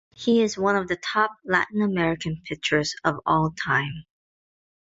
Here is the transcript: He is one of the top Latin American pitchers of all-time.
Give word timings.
He 0.15 0.41
is 0.41 0.57
one 0.57 0.75
of 0.75 0.87
the 0.87 0.95
top 0.95 1.29
Latin 1.45 1.79
American 1.83 2.41
pitchers 2.43 2.95
of 3.03 3.19
all-time. 3.23 4.05